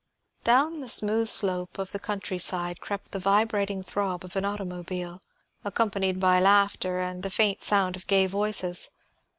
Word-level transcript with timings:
Down 0.43 0.79
the 0.79 0.89
smooth 0.89 1.27
slope 1.27 1.77
of 1.77 1.91
the 1.91 1.99
country 1.99 2.39
side 2.39 2.81
crept 2.81 3.11
the 3.11 3.19
vibrating 3.19 3.83
throb 3.83 4.23
of 4.25 4.35
an 4.35 4.43
automobile, 4.43 5.21
accompanied 5.63 6.19
by 6.19 6.39
laughter 6.39 6.99
and 6.99 7.21
the 7.21 7.29
faint 7.29 7.61
sound 7.61 7.95
of 7.95 8.07
gay 8.07 8.25
voices. 8.25 8.89